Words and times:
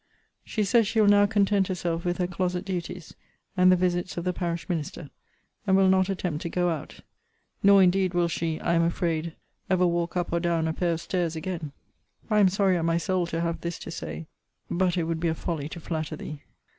She 0.43 0.63
says 0.63 0.87
she 0.87 0.99
will 0.99 1.07
now 1.09 1.27
content 1.27 1.67
herself 1.67 2.05
with 2.05 2.17
her 2.17 2.25
closet 2.25 2.65
duties, 2.65 3.13
and 3.55 3.71
the 3.71 3.75
visits 3.75 4.17
of 4.17 4.23
the 4.23 4.33
parish 4.33 4.67
minister; 4.67 5.11
and 5.67 5.77
will 5.77 5.89
not 5.89 6.09
attempt 6.09 6.41
to 6.41 6.49
go 6.49 6.69
out. 6.71 7.01
Nor, 7.61 7.83
indeed, 7.83 8.15
will 8.15 8.27
she, 8.27 8.59
I 8.61 8.73
am 8.73 8.81
afraid, 8.81 9.35
ever 9.69 9.85
walk 9.85 10.17
up 10.17 10.33
or 10.33 10.39
down 10.39 10.67
a 10.67 10.73
pair 10.73 10.93
of 10.93 11.01
stairs 11.01 11.35
again. 11.35 11.71
I 12.31 12.39
am 12.39 12.49
sorry 12.49 12.79
at 12.79 12.85
my 12.85 12.97
soul 12.97 13.27
to 13.27 13.41
have 13.41 13.61
this 13.61 13.77
to 13.77 13.91
say: 13.91 14.25
but 14.71 14.97
it 14.97 15.03
would 15.03 15.19
be 15.19 15.27
a 15.27 15.35
folly 15.35 15.69
to 15.69 15.79
flatter 15.79 16.15
thee. 16.15 16.41